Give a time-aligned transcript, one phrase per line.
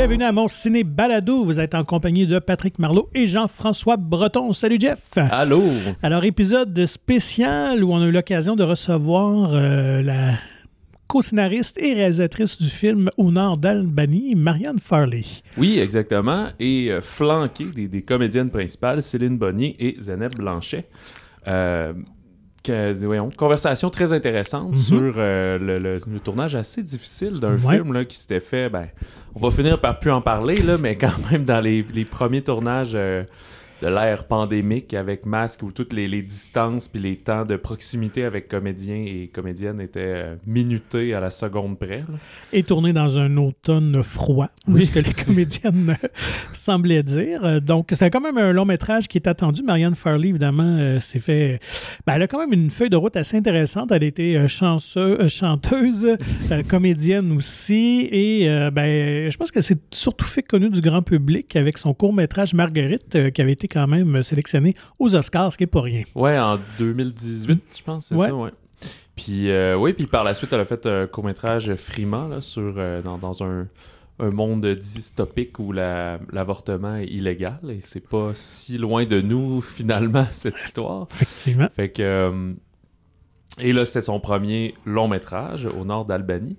[0.00, 1.44] bienvenue à mon ciné balado.
[1.44, 4.54] Vous êtes en compagnie de Patrick Marlot et Jean-François Breton.
[4.54, 4.98] Salut Jeff.
[5.14, 5.62] Allô.
[6.02, 10.38] Alors, épisode spécial où on a eu l'occasion de recevoir euh, la
[11.06, 15.20] co-scénariste et réalisatrice du film Au nord d'Albanie, Marianne Farley.
[15.58, 16.46] Oui, exactement.
[16.58, 20.86] Et euh, flanqué des, des comédiennes principales, Céline Bonnier et Zeneb Blanchet.
[21.46, 21.92] Euh,
[22.62, 24.76] que- voyons, conversation très intéressante Mhm.
[24.76, 27.76] sur euh, le, le- le tournage assez difficile d'un Ouais.
[27.76, 28.68] film là, qui s'était fait.
[28.68, 28.88] Ben,
[29.34, 32.42] on va finir par plus en parler, là, mais quand même dans les, les premiers
[32.42, 33.24] tournages euh,
[33.82, 38.24] de l'ère pandémique avec masque où toutes les, les distances puis les temps de proximité
[38.24, 41.98] avec comédiens et comédiennes étaient euh, minutés à la seconde près.
[42.00, 42.18] là.
[42.52, 44.86] Et tourné dans un automne froid, Oui.
[44.86, 46.08] ce que les comédiennes euh,
[46.54, 47.44] semblaient dire.
[47.44, 49.62] Euh, Donc, c'était quand même un long métrage qui est attendu.
[49.62, 51.60] Marianne Farley, évidemment, euh, s'est fait.
[52.06, 53.90] ben, elle a quand même une feuille de route assez intéressante.
[53.92, 54.46] Elle était euh,
[54.96, 56.16] euh, chanteuse,
[56.68, 58.08] comédienne aussi.
[58.12, 62.54] Et ben, je pense qu'elle s'est surtout fait connue du grand public avec son court-métrage
[62.54, 66.02] Marguerite, euh, qui avait été quand même sélectionné aux Oscars, ce qui n'est pas rien.
[66.14, 68.28] Ouais, en 2018, je pense, c'est Ouais.
[68.28, 68.50] ça, ouais.
[69.16, 72.74] Puis, euh, oui, puis par la suite, elle a fait un court-métrage Frima, là, sur,
[72.78, 73.66] euh, dans, dans un,
[74.18, 77.58] un monde dystopique où la- l'avortement est illégal.
[77.68, 81.06] Et c'est pas si loin de nous, finalement, cette histoire.
[81.10, 81.68] Effectivement.
[81.76, 82.02] Fait que...
[82.02, 82.52] euh,
[83.58, 86.56] et là, c'est son premier long-métrage au nord d'Albanie.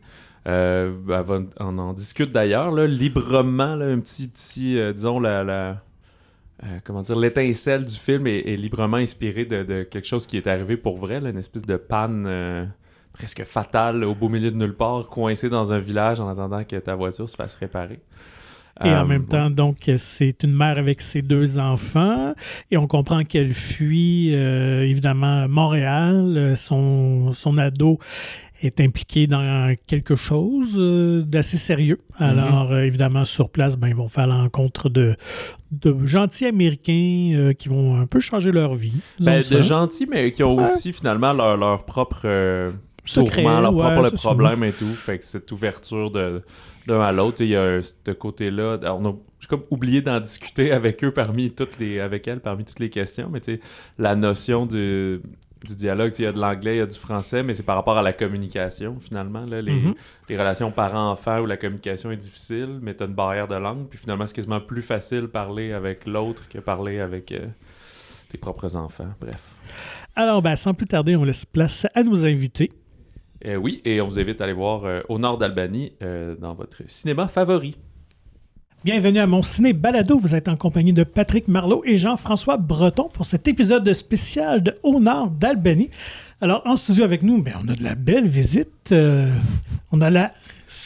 [0.47, 0.91] Euh,
[1.59, 5.43] on en discute d'ailleurs, librement, là, un petit, petit euh, disons, la...
[5.43, 5.81] la-
[6.63, 10.77] euh, comment dire, l'étincelle du film est, librement inspirée de, quelque chose qui est arrivé
[10.77, 12.65] pour vrai, une espèce de panne euh,
[13.13, 16.75] presque fatale au beau milieu de nulle part, coincé dans un village en attendant que
[16.75, 17.99] ta voiture se fasse réparer.
[18.83, 22.33] Et en Euh, même temps, donc, c'est une mère avec ses deux enfants.
[22.71, 26.53] Et on comprend qu'elle fuit, euh, évidemment, Montréal.
[26.55, 27.99] Son, son ado
[28.63, 31.97] est impliqué dans quelque chose euh, d'assez sérieux.
[32.19, 32.25] Mhm.
[32.27, 35.15] Alors, évidemment, sur place, ben, ils vont faire l'encontre de,
[35.71, 38.93] de gentils Américains euh, qui vont un peu changer leur vie.
[39.19, 39.55] Ben, ça.
[39.55, 40.65] de gentils, mais qui ont Ouais.
[40.65, 42.21] aussi finalement leur, leur propre
[43.05, 44.29] tourment, leur ouais, propre c'est ça.
[44.29, 44.85] problème et tout.
[44.93, 46.41] Fait que cette ouverture de
[46.87, 48.79] d'un à l'autre, il y a ce côté-là.
[48.95, 52.63] On a j'ai comme oublié d'en discuter avec eux parmi toutes les avec elle parmi
[52.65, 53.59] toutes les questions, mais tu sais
[53.97, 55.21] la notion du
[55.63, 57.75] du dialogue, il y a de l'anglais, il y a du français, mais c'est par
[57.75, 59.45] rapport à la communication, finalement.
[59.45, 59.93] Là, les, Mhm.
[60.27, 63.85] les relations parents-enfants où la communication est difficile, mais tu as une barrière de langue,
[63.87, 67.45] puis finalement, c'est quasiment plus facile parler avec l'autre que parler avec euh,
[68.29, 69.09] tes propres enfants.
[69.19, 69.39] Bref.
[70.15, 72.71] Alors, ben, sans plus tarder, on laisse place à nos invités.
[73.45, 76.53] Euh, oui, et on vous invite à aller voir euh, au nord d'Albanie euh, dans
[76.53, 77.75] votre cinéma favori.
[78.83, 80.17] Bienvenue à mon ciné balado.
[80.19, 84.75] Vous êtes en compagnie de Patrick Marlot et Jean-François Breton pour cet épisode spécial de
[84.83, 85.89] Au Nord d'Albanie.
[86.39, 88.93] Alors, en studio avec nous, ben, on a de la belle visite.
[89.91, 90.33] On a la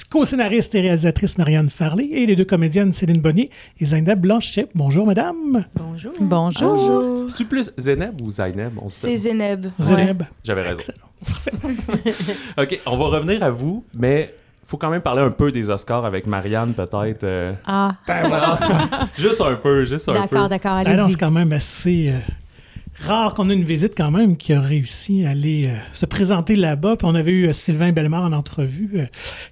[0.10, 4.68] co-scénariste et réalisatrice Marianne Farley et les deux comédiennes Céline Bonnier et Zainab Blanchet.
[4.76, 5.66] Bonjour, madame.
[5.76, 6.12] Bonjour.
[6.20, 7.26] Bonjour.
[7.30, 8.42] C'est-tu plus Zeneb ou se
[8.90, 9.68] C'est Zéneb.
[9.80, 10.24] Zainab.
[10.44, 10.94] J'avais raison.
[12.58, 14.34] OK, on va revenir à vous, mais
[14.66, 17.24] faut quand même parler un peu des Oscars avec Marianne, peut-être.
[17.24, 18.58] euh, Ah, Ben voilà.
[19.18, 20.20] juste un peu, juste un peu.
[20.20, 21.12] d'accord, d'accord, Ah non, allez-y.
[21.12, 22.18] c'est quand même assez euh,
[22.98, 26.56] rare qu'on ait une visite quand même qui a réussi à aller euh, se présenter
[26.56, 26.96] là-bas.
[26.96, 29.06] Puis on avait eu euh, Sylvain Bellemare en entrevue euh,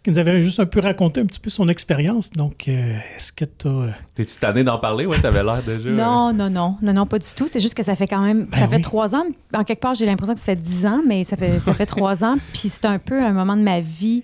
[0.03, 2.29] qui nous avait juste un peu raconté un petit peu son expérience.
[2.31, 3.95] Donc, euh, est-ce que tu as...
[4.15, 5.05] T'es-tu tanné d'en parler?
[5.05, 5.89] Ouais, t'avais l'air déjà.
[5.89, 7.47] Non, non, non, non, non, pas du tout.
[7.47, 8.81] C'est juste que ça fait quand même, Ben ça fait oui.
[8.81, 9.25] trois ans.
[9.53, 11.85] En quelque part, j'ai l'impression que ça fait dix ans, mais ça fait, ça fait
[11.85, 12.35] trois ans.
[12.53, 14.23] Puis c'est un peu un moment de ma vie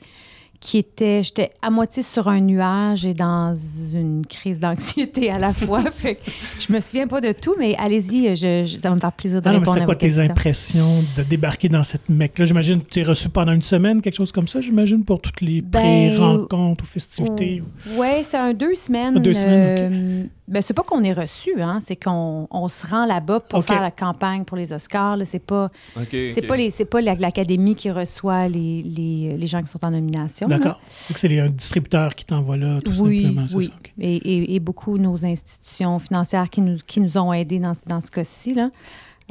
[0.61, 3.53] qui était, j'étais à moitié sur un nuage et dans
[3.93, 5.89] une crise d'anxiété à la fois.
[5.91, 6.21] fait que
[6.59, 9.41] je me souviens pas de tout, mais allez-y, je, je- ça va me faire plaisir
[9.41, 10.23] de Ah non, mais répondre c'était à quoi vos tes questions.
[10.29, 12.43] impressions de débarquer dans cette mecque-là?
[12.45, 15.39] J'imagine que tu es reçu pendant une semaine, quelque chose comme ça, j'imagine, pour toutes
[15.41, 17.63] les Ben, pré-rencontres ou festivités.
[17.97, 19.13] Oui, c'est un deux semaines.
[19.15, 22.85] Ah, deux semaines, euh, ben, c'est pas qu'on est reçu, hein, c'est qu'on on se
[22.87, 25.15] rend là-bas pour faire la campagne pour les Oscars.
[25.17, 25.25] là.
[25.25, 25.69] C'est pas,
[26.11, 29.83] c'est pas, les, c'est pas la- l'académie qui reçoit les, les, les gens qui sont
[29.85, 30.47] en nomination.
[30.47, 30.79] D'accord.
[31.09, 33.45] Donc, c'est les- un distributeur qui t'envoie là, tout Oui, simplement.
[33.53, 33.67] oui.
[33.67, 33.73] ça.
[33.99, 37.85] Et, et- et beaucoup nos institutions financières qui nous, qui nous ont aidés dans, ce-
[37.85, 38.71] dans ce cas-ci, là,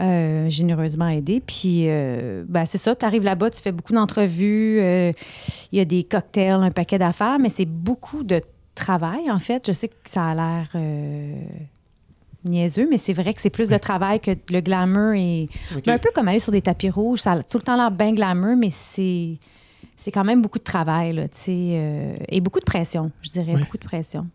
[0.01, 1.43] euh, généreusement aidés.
[1.45, 5.13] Puis, euh, ben, c'est ça, tu arrives là-bas, tu fais beaucoup d'entrevues, euh,
[5.73, 8.41] il y a des cocktails, un paquet d'affaires, mais c'est beaucoup de
[8.79, 9.67] travail, en fait.
[9.67, 11.35] Je sais que ça a l'air euh,
[12.45, 15.13] niaiseux, mais c'est vrai que c'est plus de travail que le glamour.
[15.15, 15.49] Et...
[15.85, 17.91] Ben, un peu comme aller sur des tapis rouges, ça a tout le temps l'air
[17.91, 19.37] bien glamour, mais c'est...
[20.01, 23.31] C'est quand même beaucoup de travail, là, tu sais, euh, et beaucoup de pression, je
[23.31, 23.59] dirais, Ouais.
[23.61, 24.29] beaucoup de pression.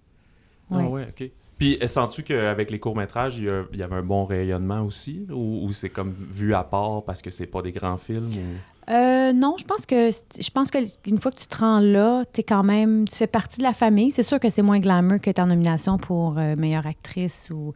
[0.69, 0.87] Ah Ouais.
[0.87, 1.29] ouais, OK.
[1.57, 5.25] Puis, sens-tu qu'avec les courts-métrages, il y, a- il y avait un bon rayonnement aussi?
[5.31, 8.27] Ou, ou c'est comme vu à part parce que c'est pas des grands films?
[8.27, 8.57] ou-
[8.89, 12.23] Euh, non, je pense que je pense que une fois que tu te rends là,
[12.33, 14.11] tu quand même tu fais partie de la famille.
[14.11, 17.73] C'est sûr que c'est moins glamour que ta nomination pour euh, meilleure actrice ou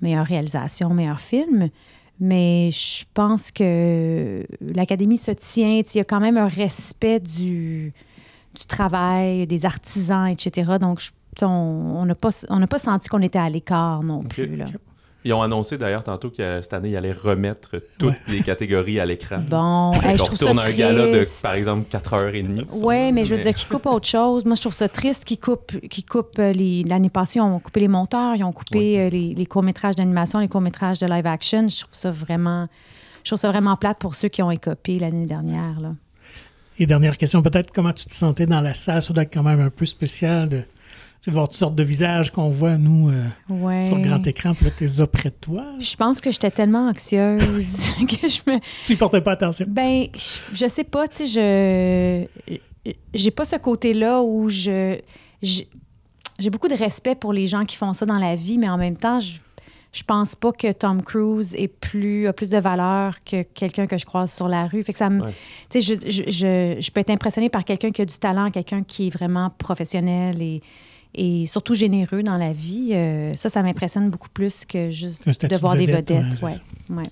[0.00, 1.68] meilleure réalisation, meilleur film.
[2.18, 5.82] Mais je pense que l'académie se tient.
[5.82, 7.92] Il y a quand même un respect du,
[8.54, 10.72] du travail, des artisans, etc.
[10.80, 11.02] Donc,
[11.42, 14.56] on n'a pas, on pas senti qu'on était à l'écart non plus.
[14.56, 14.66] Là.
[15.26, 19.04] Ils ont annoncé d'ailleurs tantôt que cette année, ils allaient remettre toutes les catégories à
[19.04, 19.38] l'écran.
[19.48, 22.68] Bon, je trouve ça un gala de, par exemple, 4h30.
[22.80, 24.44] Oui, mais je veux dire qu'ils coupent autre chose.
[24.44, 26.84] Moi, je trouve ça triste qu'ils coupent, qu'ils coupent euh, les...
[26.84, 30.46] L'année passée, ils ont coupé les monteurs, ils ont coupé euh, les, courts-métrages d'animation, les
[30.46, 31.66] courts-métrages de live-action.
[31.70, 32.68] Je trouve ça vraiment...
[33.24, 35.80] Je trouve ça vraiment plate pour ceux qui ont écopé l'année dernière.
[35.80, 35.88] Là.
[36.78, 39.02] Et dernière question, peut-être comment tu te sentais dans la salle?
[39.02, 40.62] Ça doit être quand même un peu spécial de
[41.26, 44.66] de voir toutes sortes de visages qu'on voit, nous, euh, sur le grand écran, puis
[44.66, 45.64] là, tu es près de toi.
[45.78, 48.60] Je pense que j'étais tellement anxieuse que je me...
[48.86, 49.66] Tu ne portais pas attention?
[49.68, 50.06] Ben,
[50.52, 52.92] je, sais pas, tu sais, je...
[53.12, 54.98] J'ai pas ce côté-là où je...
[55.42, 58.76] J'ai beaucoup de respect pour les gens qui font ça dans la vie, mais en
[58.76, 59.38] même temps, je,
[59.96, 63.96] je pense pas que Tom Cruise est plus, a plus de valeur que quelqu'un que
[63.96, 64.84] je croise sur la rue.
[64.84, 65.30] Fait que ça me,
[65.74, 65.94] je, je,
[66.30, 69.48] je, je, peux être impressionnée par quelqu'un qui a du talent, quelqu'un qui est vraiment
[69.48, 70.60] professionnel et
[71.16, 72.90] et surtout généreux dans la vie.
[72.92, 76.40] Euh, ça, ça m'impressionne beaucoup plus que juste de voir des vedettes.
[76.42, 76.58] Ouais,
[76.90, 77.02] ouais.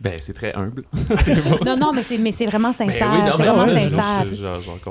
[0.00, 0.84] Ben, c'est très humble.
[1.64, 3.34] non, non, mais c'est, mais c'est vraiment ben sincère.
[3.36, 4.24] c'est vraiment sincère.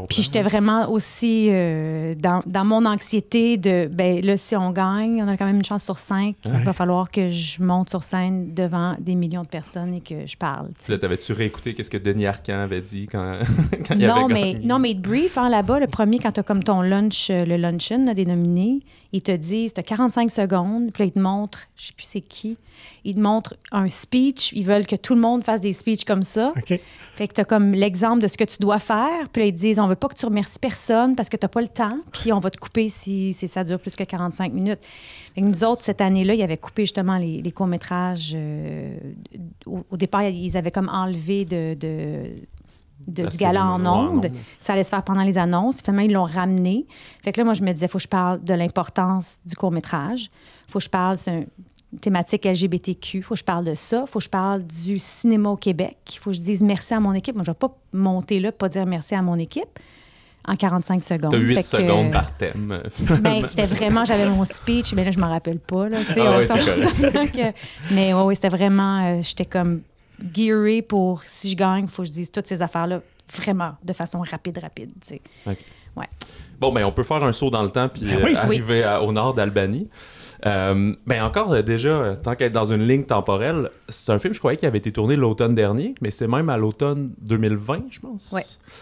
[0.10, 5.22] Puis j'étais vraiment aussi euh, dans, dans, mon anxiété de, ben là, si on gagne,
[5.24, 6.36] on a quand même une chance sur cinq.
[6.46, 10.26] Il va falloir que je monte sur scène devant des millions de personnes et que
[10.26, 10.70] je parle.
[10.88, 13.40] Là, t'avais-tu réécouté qu'est-ce que Denis Arcand avait dit quand,
[13.88, 16.44] quand il non, avait mais, Non, mais brief, hein, là-bas, le premier, quand tu as
[16.44, 18.82] comme ton lunch, euh, le luncheon là, des nominés,
[19.12, 22.06] ils te disent, tu as 45 secondes, puis là, ils te montrent, je sais plus
[22.06, 22.58] c'est qui,
[23.04, 26.24] ils te montrent un speech, ils veulent que tout le monde fasse des speeches comme
[26.24, 26.54] ça.
[27.16, 29.54] Fait que tu as comme l'exemple de ce que tu dois faire, puis là, ils
[29.54, 31.68] te disent, on veut pas que tu remercies personne parce que tu n'as pas le
[31.68, 34.80] temps, puis on va te couper si, ça dure plus que 45 minutes.
[35.34, 38.34] Fait que nous autres, cette année-là, ils avaient coupé justement les, courts-métrages.
[38.36, 38.98] Euh,
[39.66, 41.78] au, départ, ils avaient comme enlevé de
[43.08, 44.32] de, du gala en ondes.
[44.60, 45.82] Ça allait se faire pendant les annonces.
[45.82, 46.86] Finalement, ils l'ont ramené.
[47.24, 49.56] Fait que là, moi, je me disais, il faut que je parle de l'importance du
[49.56, 50.30] court-métrage.
[50.68, 51.48] Il faut que je parle, c'est
[52.02, 53.18] thématique LGBTQ.
[53.18, 54.04] Il faut que je parle de ça.
[54.06, 55.98] Il faut que je parle du cinéma au Québec.
[56.14, 57.36] Il faut que je dise merci à mon équipe.
[57.36, 59.80] Moi, je ne vais pas monter là pas dire merci à mon équipe
[60.48, 61.32] en 45 secondes.
[61.32, 62.84] Tu as 8 secondes par thème.
[63.22, 65.90] Ben, c'était vraiment, j'avais mon speech, mais là, je ne me rappelle pas.
[65.90, 67.56] Là, ah ouais, c'est
[67.92, 69.82] mais oui, c'était vraiment, euh, j'étais comme
[70.34, 73.02] gearé pour si je gagne, il faut que je dise toutes ces affaires-là
[73.36, 74.92] vraiment de façon rapide, rapide.
[75.96, 76.08] Ouais.
[76.60, 79.12] Bon, ben, on peut faire un saut dans le temps puis ben euh, arriver au
[79.12, 79.90] nord d'Albanie.
[80.46, 84.40] Euh, ben encore, euh, déjà, tant qu'être dans une ligne temporelle, c'est un film, je
[84.40, 88.32] croyais, qui avait été tourné l'automne dernier, mais c'est même à l'automne 2020, je pense.
[88.34, 88.42] Oui.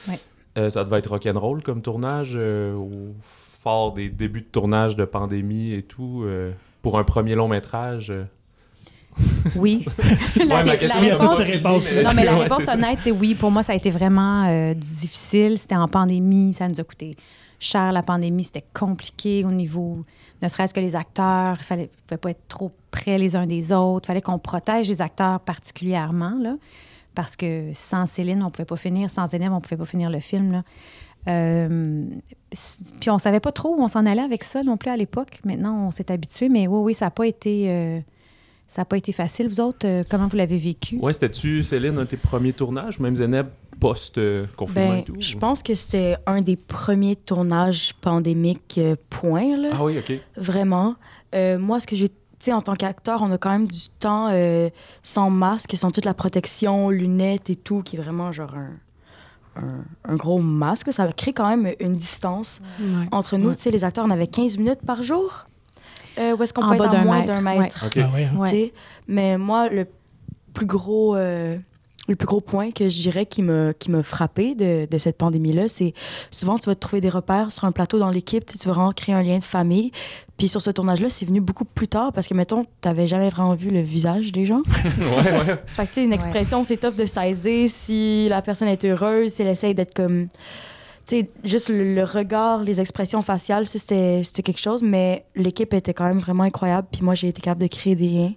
[0.09, 0.69] Ouais.
[0.69, 2.89] ça devait être rock'n'roll comme tournage, au
[3.61, 6.25] fort des débuts de tournage de pandémie et tout,
[6.81, 8.11] pour un premier long métrage.
[9.55, 9.85] Oui.
[10.47, 11.91] la, ma question, la réponse, réponses.
[11.91, 13.35] Non, mais la réponse honnête, c'est oui.
[13.35, 15.57] Pour moi, ça a été vraiment euh, difficile.
[15.57, 16.53] C'était en pandémie.
[16.53, 17.15] Ça nous a coûté
[17.59, 18.43] cher, la pandémie.
[18.43, 20.01] C'était compliqué au niveau,
[20.43, 21.57] ne serait-ce que les acteurs.
[21.59, 24.05] Il fallait, fallait pas être trop près les uns des autres.
[24.05, 26.55] Il fallait qu'on protège les acteurs particulièrement, là,
[27.15, 29.09] parce que sans Céline, on ne pouvait pas finir.
[29.09, 30.51] Sans Zénep, on ne pouvait pas finir le film.
[30.51, 30.63] Là.
[31.27, 32.05] Euh,
[32.99, 35.39] puis on savait pas trop où on s'en allait avec ça non plus à l'époque.
[35.45, 37.65] Maintenant, on s'est habitué, mais oui, oui, ça n'a pas été...
[37.69, 37.99] Euh,
[38.65, 39.47] ça n'a pas été facile.
[39.49, 40.97] Vous autres, euh, comment vous l'avez vécu?
[40.99, 43.47] Oui, c'était-tu, Céline, un de tes premiers tournages, même Zeneb,
[43.83, 45.15] post-confinement ben, et tout?
[45.19, 49.57] Je pense que c'était un des premiers tournages pandémiques, euh, point.
[49.57, 49.69] Là.
[49.73, 50.13] Ah oui, OK.
[50.37, 50.95] Vraiment.
[51.35, 52.09] Euh, moi, ce que j'ai.
[52.09, 54.29] Tu sais, en tant qu'acteur, on a quand même du temps
[55.01, 58.71] sans masque, sans toute la protection, lunettes et tout, qui est vraiment genre un.
[59.55, 60.91] Un, gros masque.
[60.91, 62.59] Ça crée quand même une distance
[63.11, 63.53] entre nous.
[63.53, 65.45] Tu sais, les acteurs, on avait 15 minutes par jour.
[66.17, 67.85] Euh, où est-ce qu'on peut être en moins d'un mètre.
[67.85, 68.67] Ah hein.
[69.07, 69.87] Mais moi, le
[70.53, 71.15] plus gros...
[71.15, 71.57] Euh,
[72.07, 75.67] le plus gros point que je dirais qui m'a qui frappé de, de cette pandémie-là,
[75.67, 75.93] c'est
[76.31, 78.91] souvent tu vas te trouver des repères sur un plateau dans l'équipe, tu vas vraiment
[78.91, 79.91] créer un lien de famille.
[80.37, 83.29] Puis sur ce tournage-là, c'est venu beaucoup plus tard parce que, mettons, tu n'avais jamais
[83.29, 84.63] vraiment vu le visage des gens.
[84.99, 85.61] ouais, ouais.
[85.67, 89.31] Fait que, tu sais, une expression, c'est tough de saisir si la personne est heureuse,
[89.31, 90.27] si elle essaye d'être comme
[91.05, 96.19] sais, juste le, regard, les expressions faciales, c'était quelque chose, mais l'équipe était quand même
[96.19, 96.87] vraiment incroyable.
[96.91, 98.33] Puis moi, j'ai été capable de créer des liens.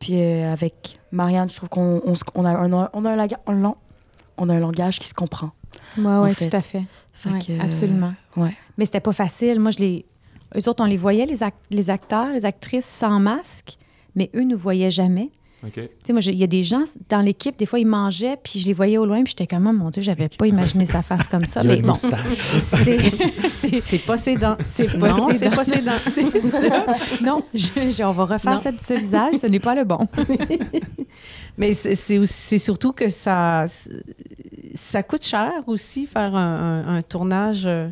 [0.00, 2.02] Puis euh, avec Marianne, je trouve qu'on
[2.34, 2.90] on, a, un, on, a un,
[4.38, 5.50] on a un langage qui se comprend.
[5.96, 6.82] Oui, oui, tout à fait.
[7.60, 8.14] absolument.
[8.36, 8.56] Ouais.
[8.76, 9.60] Mais c'était pas facile.
[9.60, 10.06] Moi, je les.
[10.56, 11.38] Eux autres, on les voyait, les,
[11.70, 13.78] les acteurs, les actrices sans masque,
[14.16, 15.30] mais eux ne nous voyaient jamais.
[15.62, 15.72] OK.
[15.74, 18.58] Tu sais, moi, il y a des gens dans l'équipe, des fois, ils mangeaient, puis
[18.60, 21.02] je les voyais au loin, puis j'étais comme, oh, mon Dieu, j'avais pas imaginé sa
[21.02, 21.62] face comme ça.
[21.62, 22.08] Mais bon, c'est.
[24.06, 24.56] pas ses dents.
[24.64, 25.56] C'est non, pas ses c'est dents.
[25.56, 25.92] pas ses dents.
[26.08, 26.86] C'est ça.
[27.22, 28.58] Non, je- je- on va refaire Non.
[28.60, 30.06] cette- ce visage, ce n'est pas le bon.
[31.58, 33.66] Mais c'est surtout que ça,
[34.74, 37.88] ça coûte cher aussi faire un, un- un tournage euh,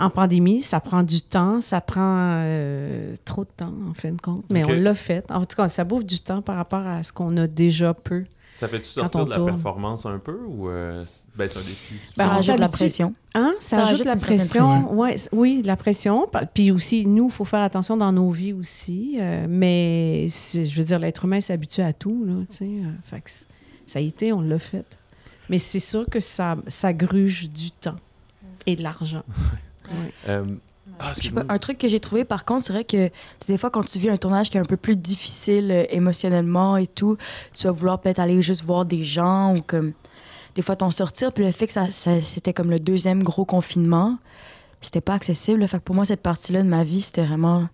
[0.00, 0.60] en pandémie.
[0.62, 4.44] Ça prend du temps, ça prend euh, trop de temps en fin de compte.
[4.50, 5.30] Mais on l'a fait.
[5.30, 8.24] En tout cas, ça bouffe du temps par rapport à ce qu'on a déjà peu.
[8.52, 9.50] Ça fait-tu sortir de la tourne.
[9.52, 11.04] performance un peu ou euh,
[11.36, 11.94] ben, c'est un défi?
[12.16, 13.14] Ben, ça on rajoute de la pression.
[13.34, 13.54] Hein?
[13.60, 14.62] Ça, Ça ajoute rajoute la pression.
[14.64, 14.94] pression.
[14.94, 16.28] Ouais, oui, de la pression.
[16.52, 19.16] Puis aussi, nous, il faut faire attention dans nos vies aussi.
[19.18, 22.24] euh, mais je veux dire, l'être humain s'habitue à tout.
[22.26, 23.30] Là, tu sais, euh, fait que
[23.86, 24.84] ça a été, on l'a fait.
[25.48, 27.96] Mais c'est sûr que ça, ça gruge du temps
[28.66, 29.22] et de l'argent.
[29.90, 30.12] Ouais.
[30.28, 30.44] Euh,
[30.98, 33.10] ah, pas, un truc que j'ai trouvé par contre, c'est vrai que
[33.48, 36.76] des fois quand tu vis un tournage qui est un peu plus difficile euh, émotionnellement
[36.76, 37.16] et tout,
[37.54, 39.92] tu vas vouloir peut-être aller juste voir des gens ou comme
[40.56, 41.32] des fois t'en sortir.
[41.32, 44.18] Puis le fait que ça, ça- c'était comme le deuxième gros confinement,
[44.80, 45.66] c'était pas accessible.
[45.68, 47.68] Fait que pour moi, cette partie-là de ma vie, c'était vraiment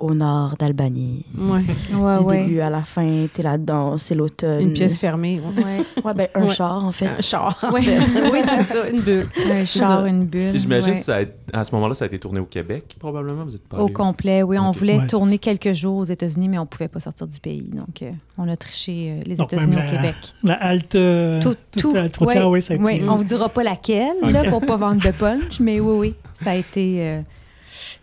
[0.00, 1.24] au nord d'Albanie.
[1.38, 1.60] Ouais.
[1.96, 2.42] Ouais, du ouais.
[2.44, 4.60] début à la fin, t'es là-dedans, c'est l'automne.
[4.60, 5.40] Une pièce fermée.
[5.40, 6.02] ouais.
[6.04, 6.14] Ouais.
[6.14, 6.48] Ben un Ouais.
[6.50, 7.06] char en fait.
[7.18, 7.58] Un char.
[7.62, 7.80] en Ouais.
[7.82, 7.98] fait.
[8.32, 9.26] oui, c'est ça, une bulle.
[9.50, 10.08] Un char, ça.
[10.08, 10.58] une bulle.
[10.58, 10.96] J'imagine ouais.
[10.96, 13.44] que ça a été- à ce moment-là, ça a été tourné au Québec, probablement.
[13.44, 14.58] Vous êtes pas Au allé- complet, oui.
[14.58, 17.70] On voulait tourner quelques jours aux États-Unis, mais on pouvait pas sortir du pays.
[17.72, 20.14] Donc, euh, on a triché euh, les États-Unis au Québec.
[20.42, 20.96] La halte.
[20.96, 21.94] euh, Tout, tout.
[21.94, 22.84] la halte routière, oui, ça a été.
[22.84, 24.50] Ouais, On vous dira pas laquelle, là, Ok.
[24.50, 27.20] pour pas vendre de punch, mais oui, oui, ça a été, euh,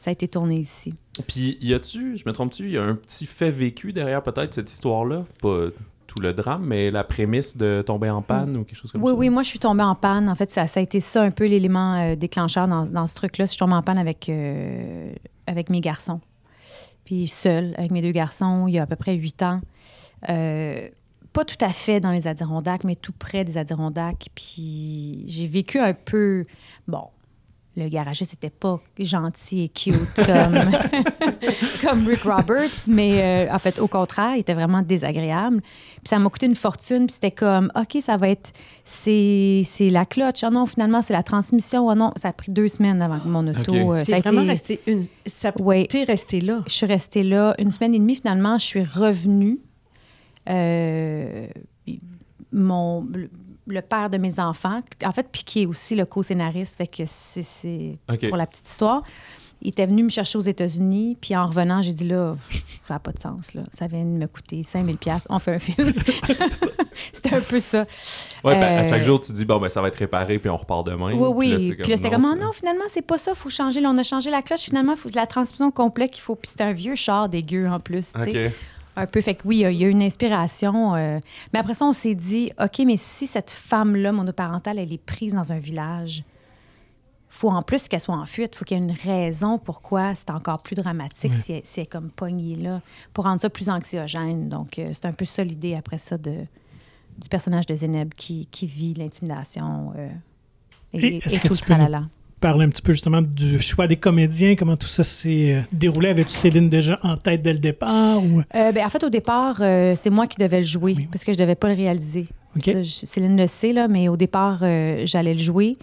[0.02, 0.96] ça a été tourné ici.
[1.28, 4.52] Puis, y a-tu, je me trompe-tu, il y a un petit fait vécu derrière peut-être
[4.52, 5.26] cette histoire-là?
[5.44, 5.68] Pas
[6.08, 9.12] tout le drame, mais la prémisse de tomber en panne ou quelque chose comme Oui,
[9.12, 9.16] ça?
[9.16, 10.28] oui, moi, je suis tombée en panne.
[10.28, 13.14] En fait, ça, ça a été ça un peu l'élément euh, déclencheur dans, dans ce
[13.14, 13.46] truc-là.
[13.46, 15.14] Je suis tombée en panne avec, euh,
[15.46, 16.20] avec mes garçons.
[17.06, 19.62] Puis seule, avec mes deux garçons, il y a à peu près huit ans.
[20.30, 20.90] Euh,
[21.32, 24.30] pas tout à fait dans les Adirondacks, mais tout près des Adirondacks.
[24.34, 26.46] Puis j'ai vécu un peu...
[26.88, 27.04] Bon,
[27.78, 30.72] le garagiste n'était pas gentil et cute comme,
[31.82, 35.62] comme Rick Roberts, mais euh, en fait, au contraire, il était vraiment désagréable.
[35.62, 38.52] Puis ça m'a coûté une fortune, puis c'était comme, OK, ça va être,
[38.84, 40.44] c'est c'est la clutch.
[40.44, 41.90] Ah non, finalement, c'est la transmission.
[41.90, 43.72] Ah non, ça a pris deux semaines avant que mon auto...
[43.72, 43.74] OK.
[43.74, 45.02] euh, ça a vraiment été- resté une.
[45.26, 45.88] Ça Oui.
[45.88, 46.64] t'es resté là.
[46.68, 48.16] je suis restée là une semaine et demie.
[48.16, 49.60] Finalement, je suis revenue.
[50.50, 51.48] Euh,
[52.52, 53.08] mon,
[53.68, 57.04] le, père de mes enfants, en fait, puis qui est aussi le co-scénariste, fait que
[57.06, 59.04] c'est- pour la petite histoire.
[59.64, 62.36] Il était venu me chercher aux États-Unis, puis en revenant, j'ai dit là,
[62.88, 63.62] ça n'a pas de sens, là.
[63.72, 65.94] Ça vient de me coûter 5000 pièces on fait un film.
[67.14, 67.86] C'était un peu ça.
[68.44, 70.50] Ouais, ben, à Euh, chaque jour, tu dis, bon, ben, ça va être réparé, puis
[70.50, 71.14] on repart demain.
[71.14, 71.76] Oui, oui.
[71.80, 73.82] Puis là, c'était comme, non, oh non, finalement, c'est pas ça, faut changer.
[73.82, 76.36] Là, on a changé la cloche, finalement, faut la transmission complète qu'il faut.
[76.36, 78.56] Puis c'était un vieux char dégueu en plus, tu sais.
[79.02, 79.22] Un peu.
[79.22, 80.96] Fait que oui, il y a- une inspiration.
[80.96, 81.20] euh,
[81.54, 85.34] Mais après ça, on s'est dit, OK, mais si cette femme-là, monoparentale, elle est prise
[85.34, 86.24] dans un village,
[87.30, 88.56] faut en plus qu'elle soit en fuite.
[88.56, 91.84] faut qu'il y ait une raison pourquoi c'est encore plus dramatique si, elle, si elle
[91.86, 92.82] est comme pognée là,
[93.14, 94.50] pour rendre ça plus anxiogène.
[94.50, 96.44] Donc, euh, c'est un peu ça l'idée après ça de,
[97.18, 100.10] du personnage de Zéneb qui, qui vit l'intimidation euh,
[100.94, 102.10] Et et, et tout le nous
[102.42, 106.10] Parler un petit peu justement du choix des comédiens, comment tout ça s'est euh, déroulé.
[106.10, 108.18] Avais-tu Céline déjà en tête dès le départ?
[108.18, 108.42] Ou...
[108.56, 111.08] Euh, ben, en fait, au départ, euh, c'est moi qui devais le jouer Oui.
[111.12, 112.26] parce que je devais pas le réaliser.
[112.60, 115.78] Ça, Céline le sait, là, mais au départ, euh, j'allais le jouer.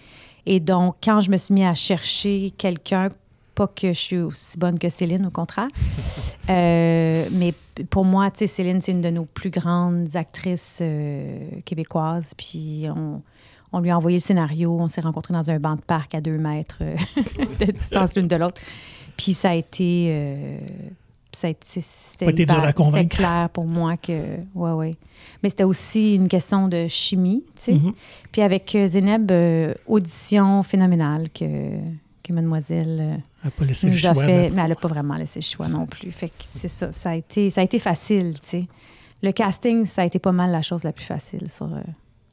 [0.46, 3.10] Et donc, quand je me suis mis à chercher quelqu'un,
[3.54, 5.68] pas que je suis aussi bonne que Céline, au contraire,
[6.48, 7.54] mais
[7.88, 10.82] pour moi, Céline, c'est une de nos plus grandes actrices
[11.64, 12.34] québécoises.
[12.36, 13.22] Puis on,
[13.72, 14.76] on lui a envoyé le scénario.
[14.80, 16.96] On s'est rencontrés dans un banc de parc à deux mètres euh,
[17.66, 18.60] de distance l'une de l'autre.
[19.16, 20.06] Puis ça a été...
[20.10, 20.58] euh,
[21.32, 22.32] ça a été- c'était Pas
[23.04, 24.37] clair pour moi que...
[24.54, 24.90] Ouais, ouais.
[25.42, 27.72] Mais c'était aussi une question de chimie, tu sais.
[27.75, 27.92] Mhm.
[28.32, 31.70] Puis avec euh, Zéneb, euh, audition phénoménale que,
[32.25, 34.25] que mademoiselle euh, Elle n'a pas laissé le nous a choix.
[34.25, 34.48] fait.
[34.54, 36.10] Mais elle n'a pas vraiment laissé le choix non plus.
[36.10, 36.92] Fait que c'est ça.
[36.92, 38.64] Ça a été, ça a été facile, tu sais.
[39.22, 41.80] Le casting, ça a été pas mal la chose la plus facile sur, euh,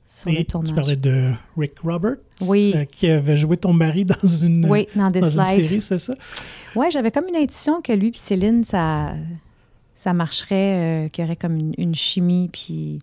[0.06, 4.06] sur Et le tu parlais de Rick Robert, Oui, euh, qui avait joué ton mari
[4.06, 6.14] dans une, oui, dans une série, c'est ça?
[6.76, 9.14] Ouais, j'avais comme une intuition que lui et Céline, ça,
[9.94, 13.00] ça marcherait, euh, qu'il y aurait comme une, une chimie, puis,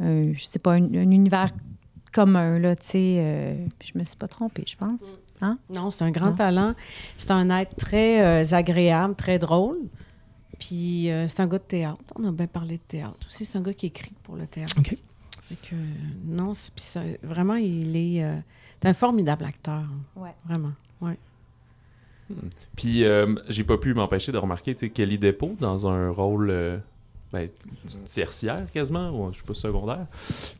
[0.00, 1.50] euh, je sais pas, un, un univers
[2.12, 3.16] commun, là, tu sais.
[3.18, 5.00] euh, puis je me suis pas trompée, je pense.
[5.68, 6.34] Non, c'est un grand Non.
[6.36, 6.74] talent.
[7.18, 9.76] C'est un être très euh, agréable, très drôle.
[10.58, 11.98] Puis euh, c'est un gars de théâtre.
[12.18, 13.44] On a bien parlé de théâtre aussi.
[13.44, 14.72] C'est un gars qui écrit pour le théâtre.
[14.78, 14.96] OK.
[15.48, 15.74] Fait que,
[16.24, 18.36] non, c'est, puis ça- vraiment, il est, euh,
[18.82, 19.82] c'est un formidable acteur.
[20.16, 20.34] Ouais.
[20.46, 20.72] Vraiment.
[22.74, 26.48] Puis, euh, j'ai pas pu m'empêcher de remarquer, tu sais, Kelly Depot dans un rôle
[26.50, 26.78] euh,
[27.34, 27.48] ben,
[28.12, 30.06] tertiaire quasiment, ou je sais pas, secondaire.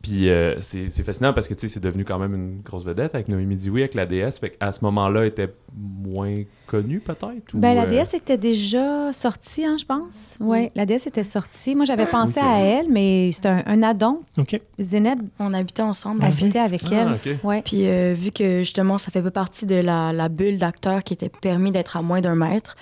[0.03, 2.83] Puis euh, c'est c'est fascinant parce que tu sais, c'est devenu quand même une grosse
[2.83, 4.39] vedette avec Noémie Dioui, avec la DS.
[4.39, 7.53] Fait qu'à ce moment-là, elle était moins connue peut-être?
[7.53, 10.35] ou, Ben, la euh, déesse était déjà sortie, hein, je pense.
[10.39, 11.75] Oui, la déesse était sortie.
[11.75, 14.21] Moi, j'avais pensé c'est à elle, mais c'était un, un addon.
[14.37, 14.59] OK.
[14.79, 16.23] Zéneb On habitait ensemble.
[16.23, 16.43] en fait.
[16.43, 17.39] habitait avec Ah, elle.
[17.43, 17.61] Ouais.
[17.61, 21.13] Puis euh, vu que justement, ça fait pas partie de la, la bulle d'acteur qui
[21.13, 22.75] était permis d'être à moins d'un mètre,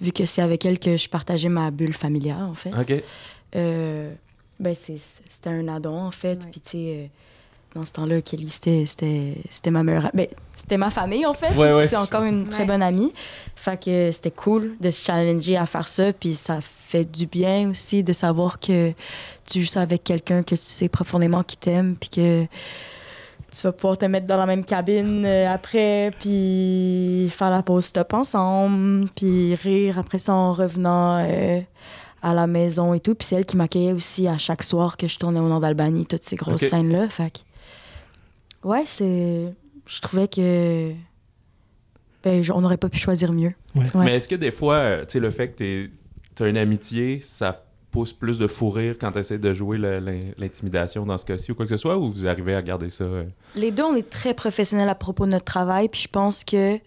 [0.00, 3.02] vu que c'est avec elle que je partageais ma bulle familiale, en fait, Ok.
[3.56, 4.12] Euh,
[4.58, 6.44] ben c'était un addon, en fait.
[6.44, 6.50] Ouais.
[6.50, 7.06] Puis tu sais, euh,
[7.74, 10.10] dans ce temps-là, Kelly, c'était- c'était c'était ma meilleure...
[10.12, 10.26] Ben,
[10.56, 11.54] c'était ma famille, en fait.
[11.56, 12.66] Ouais, C'est encore une très Ouais.
[12.66, 13.12] bonne amie.
[13.56, 16.12] Fait que c'était cool de se challenger à faire ça.
[16.12, 18.92] Puis ça fait du bien aussi de savoir que
[19.46, 21.94] tu joues ça avec quelqu'un que tu sais profondément qui t'aime.
[21.98, 22.44] Puis que
[23.52, 27.84] tu vas pouvoir te mettre dans la même cabine euh, après, puis faire la pause
[27.86, 31.60] stop ensemble, puis rire après ça en revenant euh,
[32.22, 33.14] à la maison et tout.
[33.14, 36.06] Puis c'est elle qui m'accueillait aussi à chaque soir que je tournais au nord d'Albanie,
[36.06, 37.08] toutes ces grosses scènes-là.
[37.08, 39.52] Fait que, ouais, c'est.
[39.86, 40.92] Je trouvais que.
[42.22, 43.54] Ben, on n'aurait pas pu choisir mieux.
[43.74, 43.84] Ouais.
[43.94, 45.88] Mais est-ce que des fois, euh, tu sais, le fait que
[46.36, 49.78] tu as une amitié, ça pousse plus de fou rire quand tu essaies de jouer
[50.36, 53.04] l'intimidation dans ce cas-ci ou quoi que ce soit, ou vous arrivez à garder ça?
[53.04, 53.24] euh?
[53.56, 56.78] Les deux, on est très professionnels à propos de notre travail, puis je pense que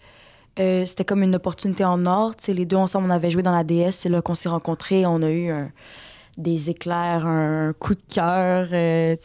[0.59, 2.35] euh, c'était comme une opportunité en or.
[2.35, 4.49] Tu sais, les deux ensemble, on avait joué dans la DS, c'est là qu'on s'est
[4.49, 5.51] rencontrés, on a eu
[6.37, 9.15] des éclairs, un coup de cœur, euh,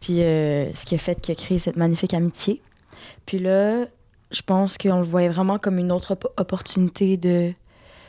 [0.00, 2.60] puis euh, ce qui a fait qu'il a créé cette magnifique amitié.
[3.26, 3.86] Puis là,
[4.30, 7.52] je pense qu'on le voyait vraiment comme une autre op- opportunité de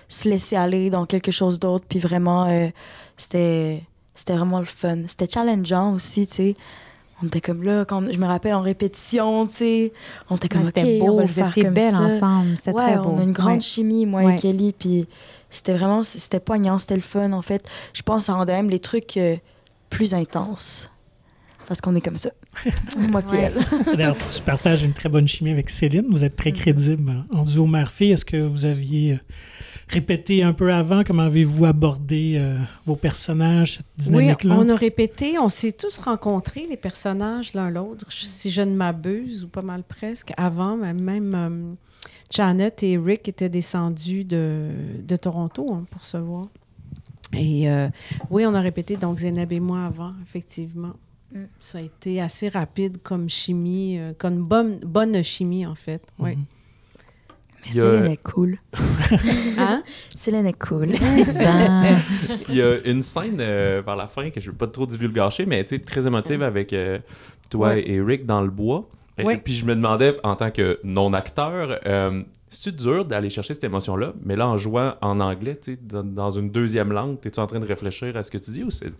[0.07, 2.67] se laisser aller dans quelque chose d'autre, puis vraiment, euh,
[3.17, 3.83] c'était
[4.15, 5.07] c'était vraiment le fun.
[5.07, 6.55] C'était challengeant aussi, tu sais.
[7.21, 9.93] On était comme là, quand je me rappelle en répétition, tu sais,
[10.29, 12.01] on était comme Ouais, C'était OK, on beau, va le faire comme belles ça.
[12.01, 12.57] ensemble.
[12.57, 13.09] C'était Ouais, très beau.
[13.15, 13.59] on a une grande Ouais.
[13.61, 14.35] chimie, moi Ouais.
[14.35, 15.07] et Kelly, puis
[15.49, 17.65] c'était vraiment, c'était poignant, c'était le fun, en fait.
[17.93, 19.37] Je pense que ça rendait même les trucs euh,
[19.89, 20.89] plus intenses.
[21.65, 22.29] Parce qu'on est comme ça.
[22.97, 23.51] moi Ouais.
[23.55, 23.95] elle.
[23.97, 26.05] D'ailleurs, tu partages une très bonne chimie avec Céline.
[26.09, 26.55] Vous êtes très Mm.
[26.55, 28.11] crédible en duo mère-fille.
[28.11, 29.17] Est-ce que vous aviez euh,
[29.93, 31.03] répété un peu avant?
[31.03, 34.55] Comment avez-vous abordé euh, vos personnages, cette Oui, dynamique-là?
[34.59, 38.75] on a répété, on s'est tous rencontrés, les personnages, l'un l'autre, je- si je ne
[38.75, 41.73] m'abuse, ou pas mal presque, avant, mais même euh,
[42.31, 44.69] Janet et Rick étaient descendus de,
[45.01, 46.47] de Toronto hein, pour se voir.
[47.35, 47.87] Et euh,
[48.29, 50.93] oui, on a répété, donc Zénab et moi avant, effectivement.
[51.33, 51.39] Mm.
[51.59, 56.03] Ça a été assez rapide comme chimie, euh, comme bonne, bonne chimie, en fait.
[56.19, 56.35] Oui.
[56.35, 56.45] Mhm.
[57.65, 58.57] Mais Il y a- Céline est cool.
[59.57, 59.83] Hein?
[60.15, 60.89] Céline est cool.
[62.49, 64.85] Il y a une scène euh, vers la fin que je ne veux pas trop
[64.85, 66.99] divulgacher, mais très émotive avec euh,
[67.49, 67.81] toi Ouais.
[67.81, 68.89] et Eric dans le bois.
[69.17, 69.37] Et- Ouais.
[69.37, 74.13] Puis je me demandais, en tant que non-acteur, euh, c'est-tu dur d'aller chercher cette émotion-là,
[74.25, 77.59] mais là, en jouant en anglais, tu dans, dans une deuxième langue, es-tu en train
[77.59, 78.91] de réfléchir à ce que tu dis ou c'est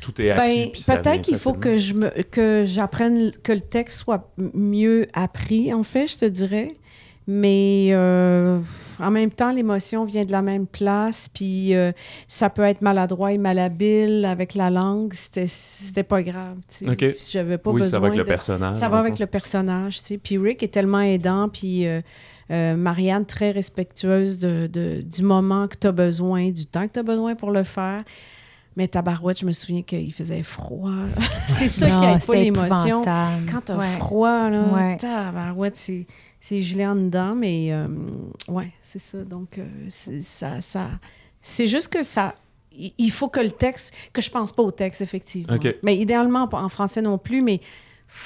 [0.00, 0.72] tout est acquis?
[0.88, 5.74] Ben, peut-être qu'il faut que je me que j'apprenne que le texte soit mieux appris
[5.74, 6.74] en fait je te dirais
[7.26, 8.58] mais euh,
[9.00, 11.92] en même temps l'émotion vient de la même place puis euh,
[12.28, 16.90] ça peut être maladroit et malhabile avec la langue c'était c'était pas grave tu sais
[16.90, 17.16] Ok.
[17.32, 18.76] j'avais pas Oui, besoin ça va avec le personnage.
[18.76, 19.20] ça va avec fond.
[19.22, 20.18] le personnage, tu sais.
[20.18, 22.00] Puis Rick est tellement aidant, puis euh,
[22.50, 26.92] euh, Marianne très respectueuse de, de- du moment que tu as besoin, du temps que
[26.94, 28.02] tu as besoin pour le faire.
[28.76, 30.90] Mais tabarouette, je me souviens qu'il faisait froid.
[31.48, 33.02] c'est ça qui aide pas l'émotion.
[33.02, 33.86] Quand tu as Ouais.
[33.98, 34.96] froid, là, Ouais.
[34.96, 36.06] tabarouette, c'est,
[36.40, 37.86] c'est gelé en dedans, mais euh,
[38.48, 39.18] ouais, c'est ça.
[39.24, 40.88] Donc, euh, c'est, ça, ça,
[41.42, 42.34] c'est juste que ça...
[42.72, 43.94] il- faut que le texte...
[44.12, 45.54] Que je pense pas au texte, effectivement.
[45.54, 45.74] OK.
[45.82, 47.58] Mais idéalement, pas en français non plus, mais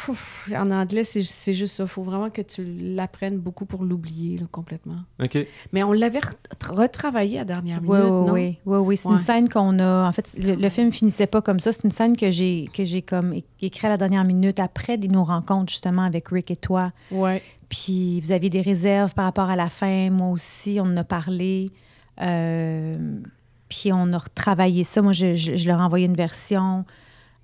[0.07, 1.83] pff, en anglais, c'est, c'est juste ça.
[1.85, 4.97] Il faut vraiment que tu l'apprennes beaucoup pour l'oublier là, complètement.
[5.23, 5.37] OK.
[5.73, 6.33] Mais on l'avait re-
[6.71, 8.33] retravaillé à dernière minute, Oui, oui, non?
[8.33, 8.97] oui, oui, oui.
[8.97, 9.15] C'est Ouais.
[9.15, 10.09] une scène qu'on a.
[10.09, 11.73] En fait, le, le film finissait pas comme ça.
[11.73, 14.97] C'est une scène que j'ai que j'ai comme é- écrit à la dernière minute après
[14.99, 16.93] des- nos rencontres justement avec Rick et toi.
[17.11, 17.43] Ouais.
[17.77, 20.09] Puis vous aviez des réserves par rapport à la fin.
[20.11, 21.71] Moi aussi, on en a parlé.
[22.21, 22.95] Euh,
[23.69, 25.03] puis on a retravaillé ça.
[25.03, 26.85] Moi, je, je- je leur ai envoyé une version.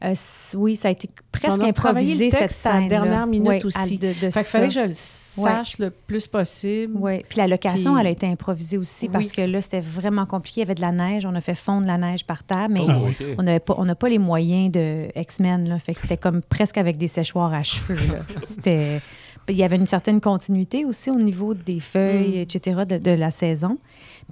[0.04, 0.14] Euh,
[0.54, 2.88] oui, ça a été presque On a retravaillé improvisé le cette texte à la scène
[2.88, 3.98] dernière minute ouais, aussi.
[3.98, 4.42] de, de Fait qu'il ça.
[4.44, 6.94] fallait que je le sache le plus possible.
[6.96, 9.12] Oui, puis la location, Puis- elle a été improvisée aussi Oui.
[9.12, 10.60] parce que là, c'était vraiment compliqué.
[10.60, 11.26] Il y avait de la neige.
[11.26, 13.84] On a fait fondre la neige par terre, mais Oh, Ah on n'avait pas, on
[13.84, 15.78] n'a pas les moyens de X-Men.
[15.84, 17.98] Fait que c'était comme presque avec des séchoirs à cheveux.
[18.46, 19.02] C'était...
[19.48, 22.42] Il y avait une certaine continuité aussi au niveau des feuilles, Mm.
[22.42, 23.78] etc., de, de la saison.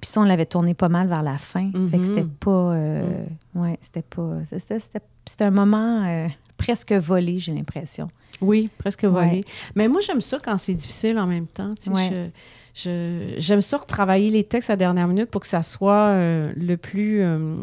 [0.01, 1.71] Puis ça, on l'avait tourné pas mal vers la fin.
[1.91, 2.05] Fait que Mhm.
[2.05, 2.51] c'était pas...
[2.75, 4.39] euh, Ouais, c'était pas...
[4.45, 8.09] C'était, un moment euh, presque volé, j'ai l'impression.
[8.41, 9.27] Oui, presque volé.
[9.29, 9.45] Ouais.
[9.75, 11.75] Mais moi, j'aime ça quand c'est difficile en même temps.
[11.83, 11.97] tu sais.
[11.97, 12.31] Ouais.
[12.75, 16.53] Je- J'aime ça retravailler les textes à la dernière minute pour que ça soit euh,
[16.57, 17.57] le plus euh,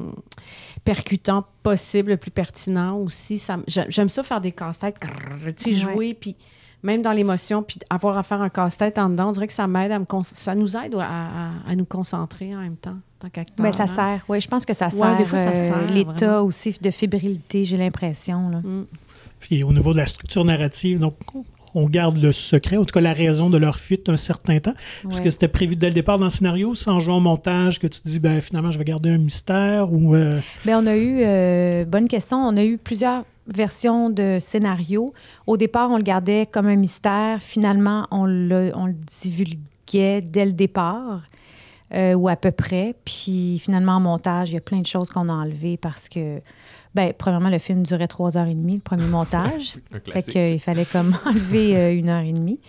[0.84, 3.38] percutant possible, le plus pertinent aussi.
[3.38, 5.08] Ça J'aime ça faire des casse-têtes, tu
[5.56, 5.76] sais, Ouais.
[5.94, 6.36] jouer, puis
[6.86, 9.68] même dans l'émotion, puis avoir à faire un casse-tête en dedans, on dirait que ça
[9.68, 13.30] m'aide à me ça nous aide à, à- à nous concentrer en même temps, tant
[13.30, 13.64] qu'acteur.
[13.64, 13.88] Ben, ça hein.
[13.88, 14.26] sert.
[14.30, 15.18] Oui, je pense que ça Ouais, sert.
[15.18, 18.50] des fois, ça euh, sert, L'état aussi de fébrilité, j'ai l'impression.
[18.50, 18.60] là.
[18.60, 18.86] Mm.
[19.40, 21.16] Puis au niveau de la structure narrative, donc
[21.76, 24.74] on garde le secret, en tout cas la raison de leur fuite un certain temps.
[25.10, 25.24] Est-ce Ouais.
[25.26, 28.00] que c'était prévu dès le départ dans le scénario, sans jouer au montage, que tu
[28.02, 30.16] te dis, ben, finalement, je vais garder un mystère ou.
[30.16, 35.14] euh, Bien, on a eu, euh, bonne question, on a eu plusieurs versions de scénario.
[35.48, 37.42] Au départ, on le gardait comme un mystère.
[37.42, 41.24] Finalement, on le, on le divulguait dès le départ,
[41.94, 42.96] euh, ou à peu près.
[43.06, 46.42] Puis finalement, en montage, il y a plein de choses qu'on a enlevées parce que,
[46.94, 49.76] ben, premièrement, le film durait trois heures et demie, le premier montage.
[50.12, 52.60] Fait qu'il fallait comme enlever euh, une heure et demie.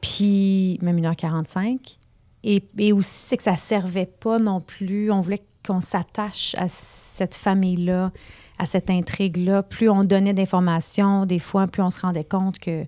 [0.00, 1.98] Puis même une heure 45.
[2.44, 5.10] Et, et aussi, c'est que ça servait pas non plus.
[5.10, 8.12] On voulait qu'on s'attache à cette famille-là,
[8.58, 9.62] à cette intrigue-là.
[9.62, 12.84] Plus on donnait d'informations, des fois, plus on se rendait compte que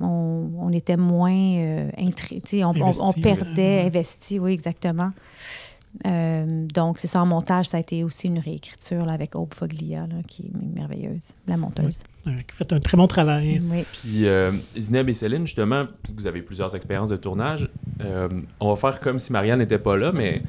[0.00, 3.86] on, on était moins euh, intri- tu sais, on, on- perdait, investi.
[3.86, 5.10] investi, oui, exactement.
[6.06, 9.54] Euh, donc, c'est ça, en montage, ça a été aussi une réécriture là, avec Hope
[9.54, 12.04] Foglia, là, qui est merveilleuse, la monteuse.
[12.24, 13.60] qui fait un très bon travail.
[13.70, 13.84] Oui.
[13.92, 15.82] Puis euh, Zineb et Céline, justement,
[16.14, 17.68] vous avez plusieurs expériences de tournage.
[18.02, 18.28] Euh,
[18.60, 20.42] on va faire comme si Marianne n'était pas là, mais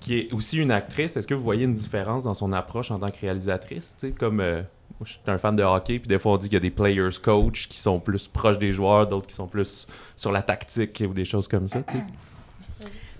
[0.00, 1.16] qui est aussi une actrice.
[1.16, 3.96] Est-ce que vous voyez une différence dans son approche en tant que réalisatrice?
[3.98, 4.62] Tu sais, comme euh,
[4.98, 6.60] moi, je suis un fan de hockey, puis des fois on dit qu'il y a
[6.60, 10.42] des players coach qui sont plus proches des joueurs, d'autres qui sont plus sur la
[10.42, 11.82] tactique ou des choses comme ça.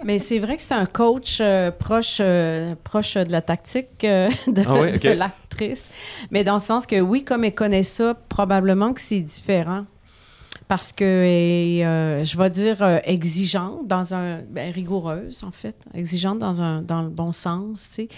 [0.05, 4.29] Mais c'est vrai que c'est un coach euh, proche, euh, proche de la tactique euh,
[4.47, 5.91] de, Ah de l'actrice.
[6.31, 9.85] Mais dans le sens que oui, comme elle connaît ça, probablement que c'est différent.
[10.69, 15.51] Parce que elle est, euh, je vais dire, euh, exigeante, dans un, ben, rigoureuse en
[15.51, 17.89] fait, exigeante dans, un, dans le bon sens.
[17.89, 18.09] tu sais.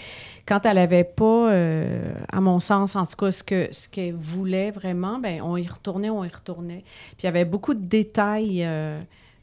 [0.45, 4.15] Quand elle n'avait pas, euh, à mon sens, en tout cas, ce que ce qu'elle
[4.15, 6.83] voulait vraiment, ben, on y retournait, on y retournait.
[7.11, 8.99] Puis il y avait beaucoup de détails euh,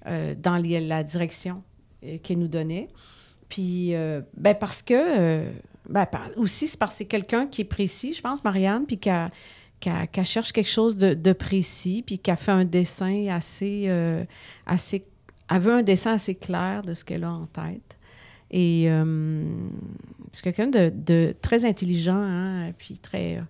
[0.06, 1.62] euh, dans les- la direction
[2.04, 2.88] euh, qu'elle nous donnait.
[3.48, 5.50] Puis, euh, ben parce que, euh,
[5.88, 6.06] ben,
[6.36, 9.30] aussi, c'est parce que c'est quelqu'un qui est précis, je pense, Marianne, puis qu'elle
[9.80, 14.24] qu'elle- qu'elle cherche quelque chose de, précis, puis qu'elle fait un dessin assez, euh,
[14.66, 15.06] assez...
[15.50, 17.96] Elle un dessin assez clair de ce qu'elle a en tête.
[18.50, 18.88] Et
[20.32, 23.40] c'est quelqu'un de, de très intelligent, hein, puis très,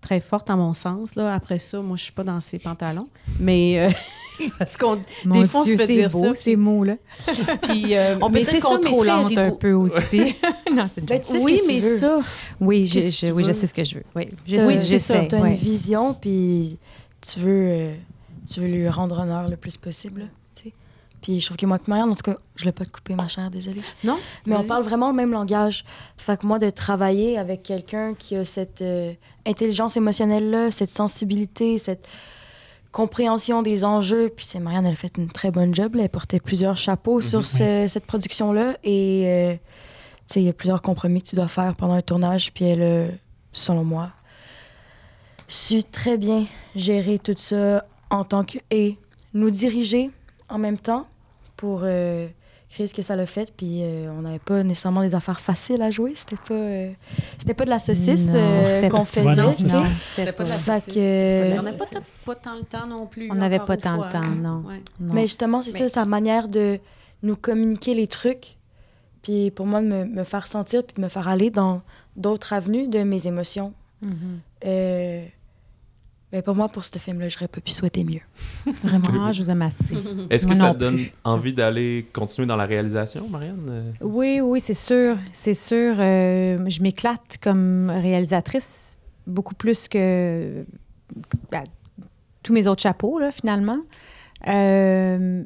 [0.00, 1.14] très forte à mon sens.
[1.14, 1.32] Là.
[1.34, 3.08] Après ça, moi, je suis pas dans ses pantalons.
[3.40, 3.90] Mais euh,
[4.58, 6.34] parce qu'on des fois, on se fait c'est dire beau, ça.
[6.34, 6.96] ces mots-là.
[7.62, 10.18] Puis, euh, On peut mais dire c'est ça, mais très contrôlante un peu aussi.
[10.72, 11.96] non, c'est une Ben, tu sais ce oui, que tu mais veux.
[11.98, 12.20] ça,
[12.60, 14.04] Oui, je, je- oui, je sais ce que je veux.
[14.14, 15.50] Oui, j'essaie- Oui, c'est ça, Tu as ouais.
[15.50, 16.78] une vision, puis
[17.20, 17.94] tu veux, euh,
[18.48, 20.28] tu veux lui rendre honneur le plus possible.
[21.26, 23.16] Puis je trouve que moi, puis Marianne, en tout cas, je l'ai pas te couper,
[23.16, 23.80] ma chère, désolée.
[24.04, 24.16] non?
[24.46, 25.84] Mais on parle vraiment le même langage.
[26.16, 29.12] Fait que moi, de travailler avec quelqu'un qui a cette euh,
[29.44, 32.06] intelligence émotionnelle-là, cette sensibilité, cette
[32.92, 35.96] compréhension des enjeux, puis c'est Marianne, elle a fait une très bonne job.
[35.96, 36.04] là.
[36.04, 38.76] Elle portait plusieurs chapeaux sur ce- cette production-là.
[38.84, 39.58] Et euh, tu
[40.26, 42.52] sais, il y a plusieurs compromis que tu dois faire pendant un tournage.
[42.52, 43.18] Puis elle
[43.52, 44.10] selon moi,
[45.48, 48.58] su très bien gérer tout ça en tant que...
[48.70, 48.96] Et
[49.34, 50.10] nous diriger
[50.48, 51.06] en même temps
[51.56, 51.80] pour...
[51.84, 52.28] euh,
[52.68, 53.54] créer ce que ça l'a fait.
[53.56, 56.12] Puis euh, on n'avait pas nécessairement des affaires faciles à jouer.
[56.16, 56.90] C'était pas, euh,
[57.38, 59.24] c'était pas de la saucisse euh, c'était qu'on faisait.
[59.24, 59.70] Ouais, non, C'était
[60.16, 61.84] c'était pas de la saucisse, que- c'était la pas- On n'avait pas,
[62.26, 63.30] pas tant le temps non plus.
[63.30, 64.34] On n'avait pas tant fois, temps, hein.
[64.42, 64.62] non.
[64.66, 64.82] Ouais.
[65.00, 65.14] non.
[65.14, 66.78] Mais justement, c'est Mais- ça, sa manière de
[67.22, 68.56] nous communiquer les trucs.
[69.22, 71.80] Puis pour moi, de me, me faire sentir puis de me faire aller dans
[72.16, 73.72] d'autres avenues de mes émotions.
[74.02, 74.40] Mhm.
[74.66, 75.24] Euh,
[76.36, 78.20] mais pour moi, pour ce film-là, j'aurais pas pu souhaiter mieux.
[78.84, 79.24] Vraiment.
[79.26, 79.96] Ah, je vous aime assez.
[80.28, 81.12] Est-ce que ça te donne plus.
[81.24, 83.66] envie d'aller continuer dans la réalisation, Marianne?
[83.70, 85.16] Euh, Oui, oui, c'est sûr.
[85.32, 85.94] C'est sûr.
[85.98, 90.66] euh, je m'éclate comme réalisatrice beaucoup plus que,
[91.50, 91.64] ben,
[92.42, 93.78] tous mes autres chapeaux, là, finalement.
[94.46, 95.42] Euh,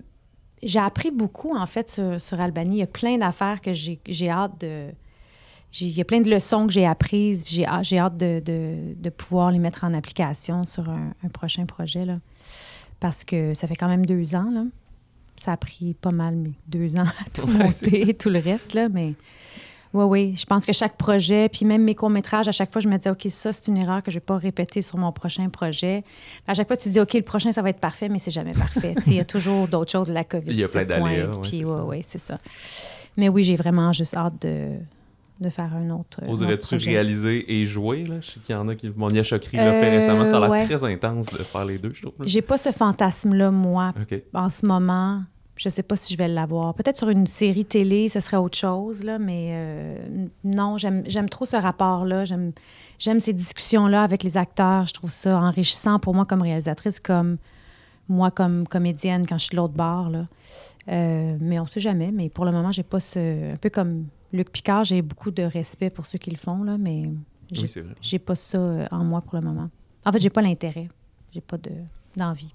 [0.65, 2.79] j'ai appris beaucoup, en fait, sur, sur Albanie.
[2.79, 4.89] Il y a plein d'affaires que j'ai j'ai hâte de...
[5.73, 7.45] j'ai- Il y a plein de leçons que j'ai apprises.
[7.45, 11.13] puis J'ai hâte- j'ai hâte de, de, de pouvoir les mettre en application sur un,
[11.25, 12.05] un prochain projet.
[12.05, 12.19] Là.
[12.99, 14.51] Parce que ça fait quand même deux ans.
[14.51, 14.65] Là.
[15.37, 18.75] Ça a pris pas mal, mais deux ans à tout Ouais, monter, tout le reste.
[18.75, 19.15] Là, mais
[19.95, 20.35] oui, oui.
[20.37, 23.11] Je pense que chaque projet, puis même mes courts-métrages, à chaque fois, je me disais,
[23.11, 26.05] OK, ça, c'est une erreur que je ne vais pas répéter sur mon prochain projet.
[26.47, 28.31] À chaque fois, tu te dis, OK, le prochain, ça va être parfait, mais c'est
[28.31, 28.95] jamais parfait.
[29.07, 30.51] Il y a toujours d'autres choses de la COVID.
[30.51, 31.85] Il y a plein d'aléas, ça.
[31.85, 32.37] ouais, c'est ça.
[33.17, 34.73] Mais oui, j'ai vraiment juste hâte de,
[35.41, 36.21] de faire un autre.
[36.23, 38.05] un Oserais-tu réaliser et jouer?
[38.05, 38.17] Là?
[38.21, 38.91] Je sais qu'il y en a qui.
[38.95, 40.25] Monia Chokri l'a fait Euh, récemment.
[40.27, 40.67] Ça a l'air ouais.
[40.67, 42.15] très intense de faire les deux, je trouve.
[42.25, 43.95] J'ai pas ce fantasme-là, moi,
[44.35, 45.23] en ce moment.
[45.57, 46.73] Je sais pas si je vais l'avoir.
[46.75, 51.45] Peut-être sur une série télé, ce serait autre chose, là, mais euh, non, j'aime trop
[51.45, 52.25] ce rapport-là.
[52.25, 52.53] J'aime
[52.99, 54.87] j'aime ces discussions-là avec les acteurs.
[54.87, 57.37] Je trouve ça enrichissant pour moi comme réalisatrice, comme
[58.09, 60.09] moi comme comédienne quand je suis de l'autre bord.
[60.09, 60.27] Là.
[60.89, 62.11] Euh, mais on sait jamais.
[62.11, 63.53] Mais pour le moment, j'ai pas ce...
[63.53, 66.77] Un peu comme Luc Picard, j'ai beaucoup de respect pour ceux qui le font, là,
[66.79, 67.11] mais
[67.51, 67.67] j'ai
[68.13, 69.71] Oui, pas ça euh, en moi pour le moment.
[70.05, 70.89] En fait, j'ai pas l'intérêt.
[71.35, 71.71] J'ai pas de-
[72.17, 72.51] d'envie.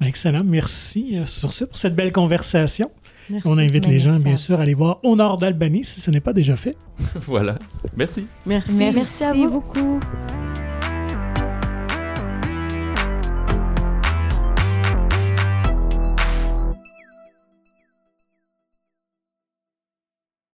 [0.00, 2.90] Excellent, merci euh, sur ce pour cette belle conversation.
[3.30, 3.48] Merci.
[3.48, 6.10] On invite Mais les gens, bien sûr, à aller voir Au nord d'Albanie si ce
[6.10, 6.76] n'est pas déjà fait.
[7.14, 7.58] voilà.
[7.96, 8.26] Merci.
[8.44, 8.74] Merci.
[8.76, 9.50] Merci, Merci à vous.
[9.50, 10.00] beaucoup.